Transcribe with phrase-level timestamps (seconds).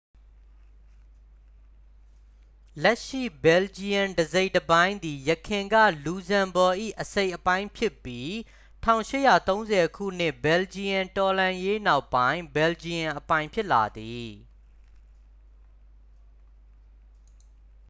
[2.83, 8.29] လက်ရှိဘယ်လ်ဂျီယမ်တစ်စိတ်တစ်ပိုင်းသည် ယခင်က လူဇမ်ဘော့၏ အစိတ်အပိုင်းဖြစ်ပြီး
[9.13, 14.29] 1830 ခုနှစ် ဘယ်လ်ဂျီယမ်တော်လှန်ရေးနောက်ပိုင်း ဘယ်လ်ဂျီယမ်အပိုင်ဖြစ်လာသည်